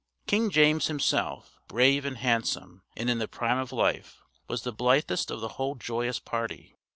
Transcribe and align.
King 0.25 0.49
James 0.49 0.87
himself, 0.87 1.59
brave 1.67 2.05
and 2.05 2.17
handsome, 2.17 2.81
and 2.97 3.07
in 3.07 3.19
the 3.19 3.27
prime 3.27 3.59
of 3.59 3.71
life, 3.71 4.23
was 4.47 4.63
the 4.63 4.71
blithest 4.73 5.29
of 5.29 5.41
the 5.41 5.49
whole 5.59 5.75
joyous 5.75 6.17
party. 6.17 6.75